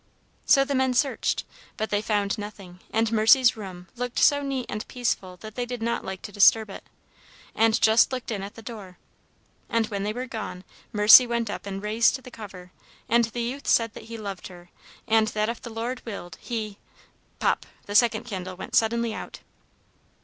"So 0.47 0.65
the 0.65 0.73
men 0.73 0.95
searched, 0.95 1.43
but 1.77 1.91
they 1.91 2.01
found 2.01 2.39
nothing, 2.39 2.79
and 2.91 3.11
Mercy's 3.11 3.55
room 3.55 3.87
looked 3.95 4.17
so 4.17 4.41
neat 4.41 4.65
and 4.67 4.87
peaceful 4.87 5.37
that 5.41 5.53
they 5.53 5.63
did 5.63 5.83
not 5.83 6.03
like 6.03 6.23
to 6.23 6.31
disturb 6.31 6.71
it, 6.71 6.83
and 7.53 7.79
just 7.79 8.11
looked 8.11 8.31
in 8.31 8.41
at 8.41 8.55
the 8.55 8.63
door. 8.63 8.97
And 9.69 9.85
when 9.89 10.01
they 10.01 10.11
were 10.11 10.25
gone, 10.25 10.63
Mercy 10.91 11.27
went 11.27 11.51
up 11.51 11.67
and 11.67 11.83
raised 11.83 12.19
the 12.23 12.31
cover, 12.31 12.71
and 13.07 13.25
the 13.25 13.43
youth 13.43 13.67
said 13.67 13.93
that 13.93 14.05
he 14.05 14.17
loved 14.17 14.47
her, 14.47 14.71
and 15.07 15.27
that 15.27 15.49
if 15.49 15.61
the 15.61 15.69
Lord 15.69 16.03
willed, 16.03 16.35
he" 16.41 16.79
Pop! 17.37 17.67
The 17.85 17.93
second 17.93 18.23
candle 18.23 18.57
went 18.57 18.75
suddenly 18.75 19.13
out. 19.13 19.41